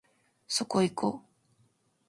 [0.47, 1.21] そこいこ